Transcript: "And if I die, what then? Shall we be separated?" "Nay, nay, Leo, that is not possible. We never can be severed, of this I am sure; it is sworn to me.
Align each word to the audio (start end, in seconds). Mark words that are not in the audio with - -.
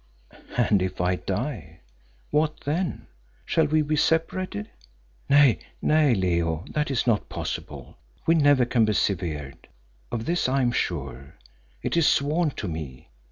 "And 0.57 0.81
if 0.81 0.99
I 0.99 1.13
die, 1.17 1.81
what 2.31 2.61
then? 2.61 3.05
Shall 3.45 3.65
we 3.67 3.83
be 3.83 3.95
separated?" 3.95 4.71
"Nay, 5.29 5.59
nay, 5.79 6.15
Leo, 6.15 6.65
that 6.71 6.89
is 6.89 7.05
not 7.05 7.29
possible. 7.29 7.99
We 8.25 8.33
never 8.33 8.65
can 8.65 8.83
be 8.83 8.93
severed, 8.93 9.67
of 10.11 10.25
this 10.25 10.49
I 10.49 10.63
am 10.63 10.71
sure; 10.71 11.35
it 11.83 11.95
is 11.95 12.07
sworn 12.07 12.49
to 12.49 12.67
me. 12.67 13.09